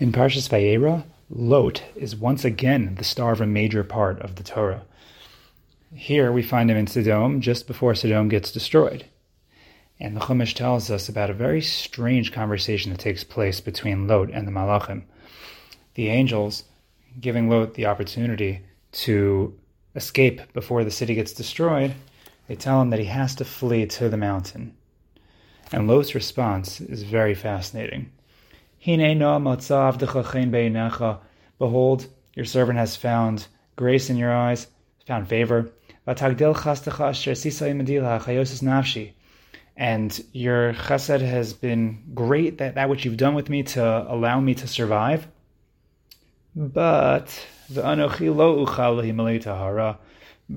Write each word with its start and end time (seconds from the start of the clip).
In 0.00 0.12
Parshas 0.12 0.48
Vayeira, 0.48 1.04
Lot 1.28 1.82
is 1.96 2.14
once 2.14 2.44
again 2.44 2.94
the 2.94 3.02
star 3.02 3.32
of 3.32 3.40
a 3.40 3.46
major 3.46 3.82
part 3.82 4.20
of 4.20 4.36
the 4.36 4.44
Torah. 4.44 4.84
Here 5.92 6.30
we 6.30 6.40
find 6.40 6.70
him 6.70 6.76
in 6.76 6.86
Sodom 6.86 7.40
just 7.40 7.66
before 7.66 7.96
Sodom 7.96 8.28
gets 8.28 8.52
destroyed. 8.52 9.06
And 9.98 10.14
the 10.14 10.20
Chumash 10.20 10.54
tells 10.54 10.88
us 10.88 11.08
about 11.08 11.30
a 11.30 11.34
very 11.34 11.60
strange 11.60 12.30
conversation 12.30 12.92
that 12.92 13.00
takes 13.00 13.24
place 13.24 13.60
between 13.60 14.06
Lot 14.06 14.30
and 14.30 14.46
the 14.46 14.52
Malachim. 14.52 15.02
The 15.94 16.10
angels 16.10 16.62
giving 17.18 17.50
Lot 17.50 17.74
the 17.74 17.86
opportunity 17.86 18.60
to 18.92 19.58
escape 19.96 20.52
before 20.52 20.84
the 20.84 20.92
city 20.92 21.16
gets 21.16 21.32
destroyed, 21.32 21.92
they 22.46 22.54
tell 22.54 22.80
him 22.80 22.90
that 22.90 23.00
he 23.00 23.06
has 23.06 23.34
to 23.34 23.44
flee 23.44 23.84
to 23.86 24.08
the 24.08 24.16
mountain. 24.16 24.76
And 25.72 25.88
Lot's 25.88 26.14
response 26.14 26.80
is 26.80 27.02
very 27.02 27.34
fascinating. 27.34 28.12
Behold, 31.58 32.06
your 32.34 32.44
servant 32.44 32.78
has 32.78 32.96
found 32.96 33.46
grace 33.76 34.10
in 34.10 34.16
your 34.16 34.32
eyes, 34.32 34.66
found 35.06 35.28
favor. 35.28 35.70
And 36.06 36.20
your 40.32 40.72
chesed 40.72 41.20
has 41.20 41.52
been 41.52 42.02
great, 42.14 42.58
that, 42.58 42.74
that 42.76 42.88
which 42.88 43.04
you've 43.04 43.16
done 43.16 43.34
with 43.34 43.48
me 43.48 43.62
to 43.64 44.06
allow 44.08 44.40
me 44.40 44.54
to 44.54 44.66
survive. 44.66 45.28
But 46.54 47.46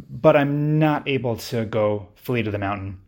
but 0.09 0.38
I'm 0.38 0.79
not 0.79 1.07
able 1.07 1.35
to 1.35 1.65
go 1.65 2.07
flee 2.15 2.43
to 2.43 2.51
the 2.51 2.57
mountain. 2.57 3.01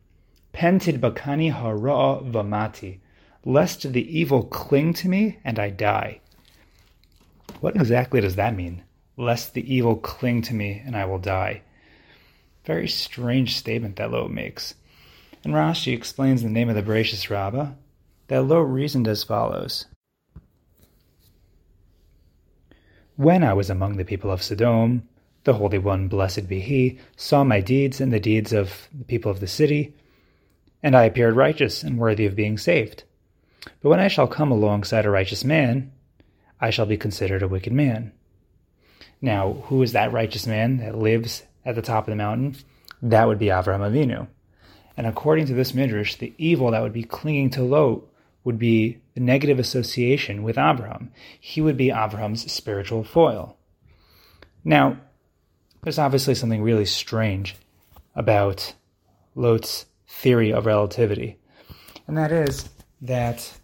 Bakani 0.54 1.52
hara 1.52 2.22
vamati 2.22 3.00
lest 3.46 3.92
the 3.92 4.18
evil 4.18 4.44
cling 4.44 4.94
to 4.94 5.10
me 5.10 5.38
and 5.44 5.60
I 5.60 5.70
die. 5.70 6.20
What 7.60 7.76
exactly 7.76 8.22
does 8.22 8.36
that 8.36 8.56
mean? 8.56 8.84
Lest 9.18 9.54
the 9.54 9.74
evil 9.74 9.96
cling 9.96 10.42
to 10.44 10.54
me 10.54 10.82
and 10.86 10.96
I 10.96 11.06
will 11.06 11.20
die. 11.20 11.62
Very 12.66 12.88
strange 12.88 13.58
statement 13.58 13.98
that 13.98 14.12
Lot 14.12 14.32
makes. 14.32 14.76
And 15.44 15.54
Rashi 15.54 15.94
explains 15.94 16.42
the 16.42 16.50
name 16.50 16.70
of 16.70 16.76
the 16.76 16.82
Bereshis 16.82 17.30
Rabbah 17.30 17.72
that 18.28 18.44
Lot 18.44 18.72
reasoned 18.72 19.08
as 19.08 19.24
follows. 19.24 19.86
When 23.16 23.44
I 23.44 23.54
was 23.54 23.70
among 23.70 23.98
the 23.98 24.06
people 24.06 24.32
of 24.32 24.42
Sodom, 24.42 25.08
the 25.44 25.54
Holy 25.54 25.78
One, 25.78 26.08
blessed 26.08 26.48
be 26.48 26.62
He, 26.62 26.98
saw 27.18 27.44
my 27.44 27.60
deeds 27.60 28.00
and 28.00 28.12
the 28.12 28.20
deeds 28.20 28.54
of 28.54 28.88
the 28.98 29.04
people 29.04 29.30
of 29.30 29.42
the 29.42 29.48
city, 29.48 29.94
and 30.82 30.96
I 30.96 31.04
appeared 31.04 31.36
righteous 31.36 31.84
and 31.84 31.98
worthy 31.98 32.26
of 32.26 32.36
being 32.36 32.58
saved. 32.58 33.04
But 33.82 33.90
when 33.90 34.00
I 34.00 34.08
shall 34.08 34.28
come 34.28 34.52
alongside 34.52 35.06
a 35.06 35.10
righteous 35.10 35.44
man, 35.44 35.92
I 36.60 36.70
shall 36.70 36.86
be 36.86 36.98
considered 36.98 37.44
a 37.44 37.48
wicked 37.48 37.74
man. 37.74 38.12
Now, 39.22 39.54
who 39.66 39.82
is 39.82 39.94
that 39.94 40.12
righteous 40.12 40.46
man 40.48 40.78
that 40.78 40.98
lives 40.98 41.44
at 41.66 41.76
the 41.76 41.82
top 41.82 42.08
of 42.08 42.12
the 42.12 42.16
mountain? 42.16 42.56
That 43.02 43.28
would 43.28 43.40
be 43.40 43.48
Avraham 43.48 43.80
Avinu. 43.80 44.28
And 44.96 45.08
according 45.08 45.48
to 45.48 45.54
this 45.54 45.74
midrash, 45.74 46.16
the 46.16 46.34
evil 46.38 46.72
that 46.72 46.82
would 46.82 46.94
be 46.94 47.04
clinging 47.04 47.50
to 47.52 47.64
Lot 47.64 48.08
would 48.44 48.60
be 48.60 49.00
the 49.14 49.22
negative 49.22 49.60
association 49.60 50.44
with 50.44 50.58
Abraham. 50.58 51.12
He 51.40 51.62
would 51.62 51.78
be 51.78 51.90
Abraham's 51.90 52.52
spiritual 52.52 53.04
foil. 53.04 53.58
Now, 54.64 54.98
there's 55.82 56.00
obviously 56.00 56.36
something 56.36 56.62
really 56.62 56.86
strange 56.86 57.56
about 58.16 58.74
Lot's 59.36 59.86
theory 60.08 60.54
of 60.54 60.66
relativity, 60.66 61.38
and 62.08 62.18
that 62.18 62.32
is 62.32 62.70
that 63.04 63.60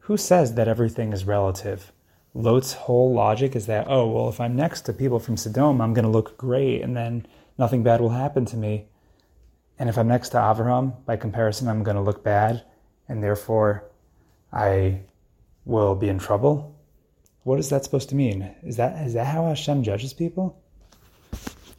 who 0.00 0.16
says 0.16 0.54
that 0.54 0.66
everything 0.66 1.12
is 1.12 1.24
relative? 1.24 1.92
Lot's 2.34 2.72
whole 2.72 3.12
logic 3.12 3.54
is 3.54 3.66
that, 3.66 3.86
oh, 3.88 4.08
well, 4.08 4.28
if 4.28 4.40
I'm 4.40 4.56
next 4.56 4.82
to 4.82 4.92
people 4.92 5.18
from 5.18 5.36
Sodom, 5.36 5.80
I'm 5.80 5.94
going 5.94 6.04
to 6.04 6.10
look 6.10 6.36
great 6.36 6.82
and 6.82 6.96
then 6.96 7.26
nothing 7.58 7.82
bad 7.82 8.00
will 8.00 8.10
happen 8.10 8.44
to 8.46 8.56
me. 8.56 8.86
And 9.78 9.88
if 9.88 9.98
I'm 9.98 10.08
next 10.08 10.30
to 10.30 10.38
Avraham, 10.38 11.04
by 11.04 11.16
comparison, 11.16 11.68
I'm 11.68 11.82
going 11.82 11.96
to 11.96 12.02
look 12.02 12.24
bad 12.24 12.64
and 13.08 13.22
therefore 13.22 13.84
I 14.52 15.00
will 15.64 15.94
be 15.94 16.08
in 16.08 16.18
trouble. 16.18 16.74
What 17.42 17.58
is 17.58 17.68
that 17.68 17.84
supposed 17.84 18.08
to 18.08 18.14
mean? 18.14 18.54
Is 18.62 18.76
that 18.76 19.06
is 19.06 19.14
that 19.14 19.26
how 19.26 19.46
Hashem 19.46 19.82
judges 19.82 20.12
people? 20.12 20.60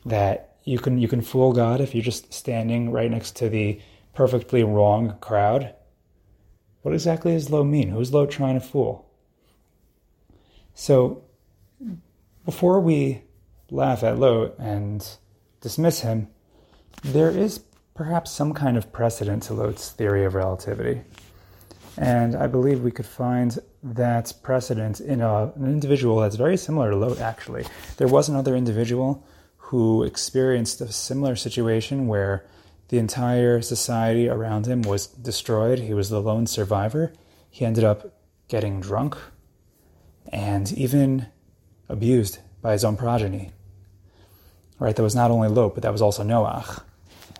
That 0.05 0.55
you 0.63 0.77
can 0.79 0.97
you 0.97 1.07
can 1.07 1.21
fool 1.21 1.53
God 1.53 1.81
if 1.81 1.94
you're 1.94 2.03
just 2.03 2.33
standing 2.33 2.91
right 2.91 3.11
next 3.11 3.35
to 3.38 3.49
the 3.49 3.81
perfectly 4.13 4.63
wrong 4.63 5.17
crowd 5.19 5.73
what 6.87 6.93
exactly 6.93 7.33
does 7.33 7.49
Lot 7.49 7.65
mean? 7.65 7.89
Who's 7.89 8.13
Lot 8.13 8.31
trying 8.31 8.57
to 8.57 8.65
fool? 8.65 9.11
So, 10.73 11.21
before 12.45 12.79
we 12.79 13.23
laugh 13.69 14.05
at 14.05 14.17
Lot 14.17 14.55
and 14.57 15.05
dismiss 15.59 15.99
him, 15.99 16.29
there 17.03 17.29
is 17.29 17.59
perhaps 17.93 18.31
some 18.31 18.53
kind 18.53 18.77
of 18.77 18.93
precedent 18.93 19.43
to 19.43 19.53
Lot's 19.53 19.91
theory 19.91 20.23
of 20.23 20.33
relativity. 20.33 21.01
And 21.97 22.37
I 22.37 22.47
believe 22.47 22.81
we 22.81 22.91
could 22.91 23.05
find 23.05 23.59
that 23.83 24.31
precedent 24.41 25.01
in 25.01 25.19
a, 25.19 25.51
an 25.57 25.65
individual 25.65 26.21
that's 26.21 26.37
very 26.37 26.55
similar 26.55 26.91
to 26.91 26.95
Lot, 26.95 27.19
actually. 27.19 27.65
There 27.97 28.07
was 28.07 28.29
another 28.29 28.55
individual 28.55 29.27
who 29.57 30.03
experienced 30.03 30.79
a 30.79 30.89
similar 30.93 31.35
situation 31.35 32.07
where 32.07 32.45
the 32.89 32.97
entire 32.97 33.61
society 33.61 34.29
around 34.29 34.65
him 34.65 34.81
was 34.81 35.07
destroyed. 35.07 35.79
He 35.79 35.93
was 35.93 36.09
the 36.09 36.21
lone 36.21 36.47
survivor. 36.47 37.13
He 37.49 37.65
ended 37.65 37.83
up 37.83 38.21
getting 38.47 38.79
drunk 38.79 39.17
and 40.31 40.71
even 40.73 41.27
abused 41.89 42.39
by 42.61 42.73
his 42.73 42.85
own 42.85 42.95
progeny. 42.95 43.51
Right, 44.79 44.95
that 44.95 45.03
was 45.03 45.15
not 45.15 45.31
only 45.31 45.49
Lot, 45.49 45.73
but 45.73 45.83
that 45.83 45.91
was 45.91 46.01
also 46.01 46.23
Noach. 46.23 46.81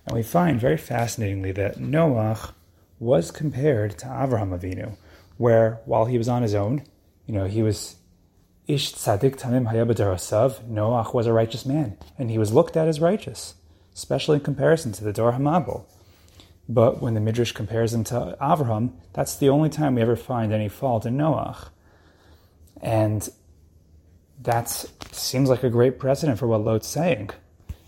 And 0.06 0.16
we 0.16 0.24
find 0.24 0.60
very 0.60 0.78
fascinatingly 0.78 1.52
that 1.54 1.78
Noach 1.78 2.52
was 3.00 3.30
compared 3.30 3.98
to 4.00 4.08
Avraham 4.08 4.58
Avinu, 4.58 4.98
where 5.38 5.80
while 5.86 6.06
he 6.06 6.18
was 6.18 6.28
on 6.28 6.42
his 6.42 6.56
own, 6.56 6.84
you 7.26 7.34
know, 7.34 7.46
he 7.46 7.62
was 7.62 7.98
Ish 8.66 8.96
Tzadik 8.96 9.38
Tamim 9.38 9.72
Hayabadarasav, 9.72 10.68
Noach 10.68 11.14
was 11.14 11.28
a 11.28 11.34
righteous 11.34 11.66
man, 11.66 11.98
and 12.18 12.32
he 12.32 12.38
was 12.38 12.52
looked 12.52 12.76
at 12.76 12.88
as 12.88 13.00
righteous 13.00 13.54
especially 13.98 14.36
in 14.36 14.44
comparison 14.44 14.92
to 14.92 15.04
the 15.04 15.12
Dor 15.12 15.32
Hamabul. 15.32 15.84
But 16.70 17.02
when 17.02 17.16
the 17.16 17.20
Midrash 17.20 17.52
compares 17.52 17.96
him 17.96 18.04
to 18.06 18.38
Avraham, 18.40 18.92
that's 19.14 19.38
the 19.38 19.50
only 19.50 19.70
time 19.70 19.96
we 19.96 20.04
ever 20.04 20.16
find 20.16 20.54
any 20.54 20.70
fault 20.70 21.08
in 21.08 21.18
Noach. 21.18 21.70
And 22.80 23.28
that 24.44 24.70
seems 25.12 25.50
like 25.50 25.64
a 25.64 25.70
great 25.72 25.98
precedent 25.98 26.38
for 26.38 26.46
what 26.46 26.62
Lot's 26.62 26.88
saying. 26.88 27.32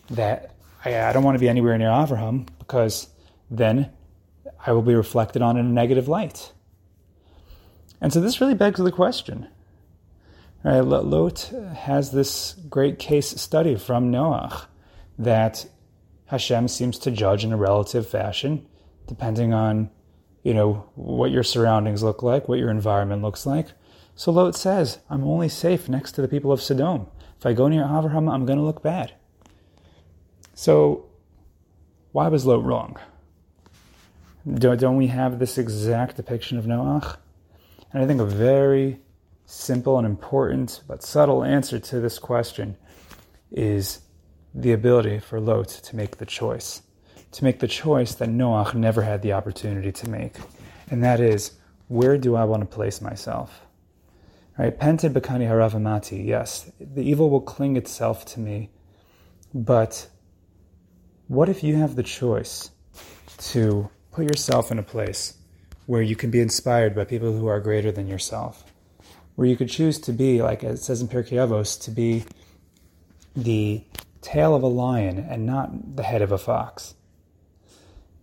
That 0.10 0.56
I, 0.84 1.00
I 1.00 1.14
don't 1.14 1.24
want 1.24 1.36
to 1.36 1.40
be 1.40 1.48
anywhere 1.48 1.78
near 1.78 1.90
Avraham 1.90 2.48
because 2.58 3.08
then 3.52 3.92
I 4.66 4.72
will 4.72 4.82
be 4.82 4.96
reflected 4.96 5.44
on 5.44 5.58
in 5.58 5.66
a 5.68 5.70
negative 5.70 6.08
light. 6.08 6.52
And 8.02 8.12
so 8.12 8.20
this 8.20 8.42
really 8.42 8.56
begs 8.56 8.80
the 8.80 8.92
question. 8.92 9.48
Right, 10.64 10.80
Lot 10.80 11.54
has 11.76 12.12
this 12.12 12.56
great 12.68 12.98
case 12.98 13.30
study 13.40 13.76
from 13.76 14.12
Noach 14.12 14.66
that 15.20 15.68
Hashem 16.30 16.68
seems 16.68 17.00
to 17.00 17.12
judge 17.12 17.44
in 17.44 17.52
a 17.52 17.58
relative 17.58 18.08
fashion, 18.08 18.68
depending 19.08 19.52
on, 19.52 19.90
you 20.44 20.54
know, 20.54 20.86
what 20.94 21.32
your 21.32 21.42
surroundings 21.42 22.04
look 22.04 22.22
like, 22.22 22.48
what 22.48 22.60
your 22.60 22.70
environment 22.70 23.24
looks 23.24 23.48
like. 23.48 23.70
So 24.14 24.32
Lot 24.32 24.56
says, 24.56 25.00
I'm 25.10 25.24
only 25.24 25.50
safe 25.50 25.90
next 25.90 26.12
to 26.14 26.22
the 26.22 26.28
people 26.28 26.52
of 26.52 26.62
Sodom. 26.62 27.08
If 27.40 27.48
I 27.48 27.54
go 27.54 27.68
near 27.68 27.84
Avraham, 27.84 28.32
I'm 28.32 28.46
going 28.46 28.60
to 28.60 28.66
look 28.66 28.84
bad. 28.84 29.14
So, 30.54 31.06
why 32.12 32.28
was 32.28 32.46
Lot 32.46 32.64
wrong? 32.64 32.98
Don't 34.54 34.98
we 34.98 35.08
have 35.08 35.40
this 35.40 35.58
exact 35.58 36.18
depiction 36.18 36.60
of 36.60 36.66
Noach? 36.66 37.18
And 37.92 38.04
I 38.04 38.06
think 38.06 38.22
a 38.22 38.26
very 38.26 39.00
simple 39.46 39.98
and 39.98 40.06
important 40.06 40.84
but 40.88 41.02
subtle 41.02 41.44
answer 41.44 41.80
to 41.80 42.00
this 42.00 42.20
question 42.20 42.78
is 43.52 44.02
the 44.54 44.72
ability 44.72 45.20
for 45.20 45.40
Lot 45.40 45.68
to 45.68 45.96
make 45.96 46.18
the 46.18 46.26
choice, 46.26 46.82
to 47.32 47.44
make 47.44 47.60
the 47.60 47.68
choice 47.68 48.16
that 48.16 48.30
Noach 48.30 48.74
never 48.74 49.02
had 49.02 49.22
the 49.22 49.34
opportunity 49.34 49.92
to 49.92 50.10
make, 50.10 50.38
and 50.90 51.04
that 51.04 51.20
is, 51.20 51.54
where 51.88 52.18
do 52.18 52.36
I 52.36 52.46
want 52.46 52.62
to 52.62 52.68
place 52.68 53.02
myself? 53.02 53.62
Right, 54.58 54.78
Pented 54.78 55.14
Bakani 55.14 55.48
Haravamati, 55.48 56.26
yes, 56.26 56.70
the 56.80 57.02
evil 57.02 57.30
will 57.30 57.42
cling 57.42 57.78
itself 57.78 58.26
to 58.26 58.40
me, 58.40 58.70
but 59.54 60.08
what 61.28 61.48
if 61.48 61.64
you 61.64 61.76
have 61.76 61.96
the 61.96 62.04
choice 62.04 62.72
to 63.38 63.90
put 64.12 64.26
yourself 64.26 64.72
in 64.72 64.80
a 64.80 64.84
place 64.84 65.36
where 65.86 66.02
you 66.02 66.16
can 66.16 66.32
be 66.32 66.42
inspired 66.42 66.96
by 66.96 67.06
people 67.06 67.32
who 67.32 67.48
are 67.48 67.60
greater 67.60 67.92
than 67.92 68.08
yourself? 68.08 68.64
Where 69.36 69.48
you 69.48 69.56
could 69.56 69.70
choose 69.70 70.00
to 70.00 70.12
be, 70.12 70.42
like 70.42 70.64
it 70.64 70.80
says 70.80 71.02
in 71.02 71.08
Pirkei 71.08 71.38
Avos, 71.38 71.80
to 71.84 71.92
be 71.92 72.26
the 73.36 73.84
tail 74.22 74.56
of 74.56 74.64
a 74.64 74.68
lion 74.68 75.18
and 75.18 75.46
not 75.46 75.96
the 75.96 76.04
head 76.04 76.22
of 76.22 76.32
a 76.32 76.38
fox. 76.38 76.96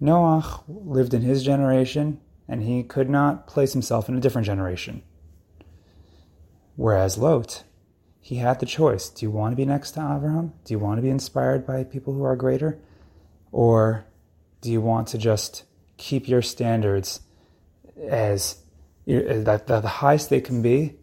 Noach 0.00 0.62
lived 0.69 1.14
in 1.14 1.22
his 1.22 1.43
generation, 1.43 2.20
and 2.48 2.62
he 2.62 2.82
could 2.82 3.08
not 3.08 3.46
place 3.46 3.72
himself 3.72 4.08
in 4.08 4.16
a 4.16 4.20
different 4.20 4.46
generation. 4.46 5.02
Whereas 6.76 7.16
Lot, 7.16 7.64
he 8.20 8.37
had 8.37 8.60
the 8.60 8.66
choice. 8.66 9.08
Do 9.08 9.25
you 9.25 9.31
want 9.31 9.52
to 9.52 9.56
be 9.56 9.64
next 9.64 9.93
to 9.93 10.00
Abraham? 10.00 10.52
Do 10.64 10.75
you 10.75 10.78
want 10.78 10.98
to 10.98 11.02
be 11.02 11.10
inspired 11.10 11.66
by 11.66 11.84
people 11.84 12.12
who 12.12 12.25
are 12.25 12.37
greater? 12.37 12.78
Or 13.52 14.04
do 14.60 14.70
you 14.70 14.81
want 14.81 15.08
to 15.08 15.19
just 15.19 15.64
keep 15.96 16.28
your 16.28 16.42
standards 16.42 17.20
as 18.08 18.58
eh, 19.06 19.42
that 19.44 19.66
the 19.66 19.81
highest 19.81 20.28
they 20.28 20.40
can 20.40 20.60
be? 20.60 20.96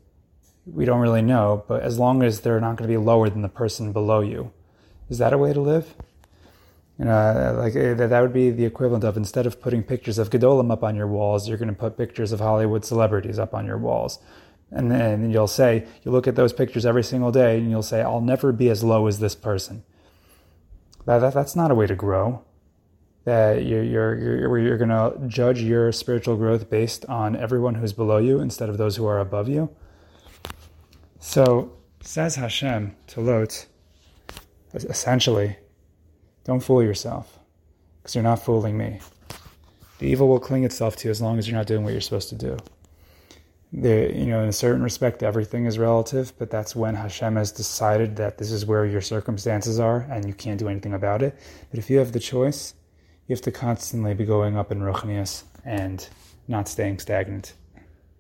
We 0.65 0.85
don't 0.85 0.99
really 0.99 1.21
know, 1.21 1.65
but 1.67 1.81
as 1.81 1.97
long 1.97 2.23
as 2.23 2.41
they're 2.41 2.59
not 2.59 2.75
going 2.75 2.89
to 2.89 2.93
be 2.93 3.03
lower 3.03 3.29
than 3.29 3.41
the 3.41 3.49
person 3.49 3.91
below 3.91 4.21
you. 4.21 4.51
Is 5.13 5.19
that 5.19 5.31
a 5.31 5.37
way 5.37 5.53
to 5.53 5.61
live? 5.61 5.93
You 6.97 7.05
know, 7.05 7.55
like 7.59 7.75
eh, 7.75 7.93
that 7.93 8.19
would 8.19 8.33
be 8.33 8.49
the 8.49 8.65
equivalent 8.65 9.03
of 9.03 9.15
instead 9.15 9.45
of 9.45 9.61
putting 9.61 9.83
pictures 9.83 10.17
of 10.17 10.31
Gedolim 10.31 10.71
up 10.71 10.83
on 10.83 10.95
your 10.95 11.05
walls, 11.05 11.47
you're 11.47 11.59
going 11.59 11.69
to 11.69 11.75
put 11.75 11.99
pictures 11.99 12.31
of 12.31 12.39
Hollywood 12.39 12.83
celebrities 12.83 13.37
up 13.37 13.53
on 13.53 13.67
your 13.67 13.77
walls. 13.77 14.17
And 14.71 14.89
then 14.89 15.29
you'll 15.29 15.45
say, 15.45 15.85
you 16.01 16.09
look 16.09 16.25
at 16.25 16.35
those 16.35 16.51
pictures 16.51 16.83
every 16.83 17.03
single 17.03 17.31
day 17.31 17.59
and 17.59 17.69
you'll 17.69 17.83
say, 17.83 18.01
I'll 18.01 18.21
never 18.21 18.51
be 18.51 18.69
as 18.69 18.83
low 18.83 19.05
as 19.05 19.19
this 19.19 19.35
person. 19.35 19.83
That, 21.05 21.19
that 21.19 21.35
that's 21.35 21.55
not 21.55 21.69
a 21.69 21.75
way 21.75 21.85
to 21.85 21.95
grow. 21.95 22.43
That 23.25 23.65
you're, 23.65 23.83
you're, 23.83 24.17
you're, 24.17 24.57
you're 24.57 24.77
going 24.79 24.89
to 24.89 25.27
judge 25.27 25.61
your 25.61 25.91
spiritual 25.91 26.37
growth 26.37 26.71
based 26.71 27.05
on 27.05 27.35
everyone 27.35 27.75
who's 27.75 27.93
below 27.93 28.17
you 28.17 28.39
instead 28.39 28.67
of 28.67 28.79
those 28.79 28.95
who 28.95 29.05
are 29.05 29.19
above 29.19 29.47
you. 29.47 29.69
So, 31.19 31.73
says 32.01 32.35
Hashem 32.35 32.95
to 33.07 33.21
Lot, 33.21 33.67
essentially, 34.73 35.57
don't 36.43 36.63
fool 36.63 36.83
yourself, 36.83 37.39
because 38.01 38.15
you're 38.15 38.23
not 38.23 38.43
fooling 38.43 38.77
me. 38.77 38.99
The 39.99 40.07
evil 40.07 40.27
will 40.27 40.39
cling 40.39 40.63
itself 40.63 40.95
to 40.97 41.07
you 41.07 41.11
as 41.11 41.21
long 41.21 41.37
as 41.39 41.47
you're 41.47 41.57
not 41.57 41.67
doing 41.67 41.83
what 41.83 41.93
you're 41.93 42.01
supposed 42.01 42.29
to 42.29 42.35
do. 42.35 42.57
The, 43.71 44.11
you 44.13 44.25
know, 44.27 44.43
in 44.43 44.49
a 44.49 44.53
certain 44.53 44.83
respect, 44.83 45.23
everything 45.23 45.65
is 45.65 45.79
relative, 45.79 46.33
but 46.37 46.51
that's 46.51 46.75
when 46.75 46.95
Hashem 46.95 47.35
has 47.37 47.51
decided 47.51 48.17
that 48.17 48.37
this 48.37 48.51
is 48.51 48.65
where 48.65 48.85
your 48.85 49.01
circumstances 49.01 49.79
are 49.79 50.01
and 50.11 50.27
you 50.27 50.33
can't 50.33 50.59
do 50.59 50.67
anything 50.67 50.93
about 50.93 51.21
it. 51.23 51.35
But 51.71 51.79
if 51.79 51.89
you 51.89 51.97
have 51.97 52.11
the 52.11 52.19
choice, 52.19 52.75
you 53.27 53.33
have 53.33 53.41
to 53.43 53.51
constantly 53.51 54.13
be 54.13 54.25
going 54.25 54.57
up 54.57 54.71
in 54.71 54.79
Ruchniyus 54.79 55.43
and 55.65 56.07
not 56.47 56.67
staying 56.67 56.99
stagnant. 56.99 57.53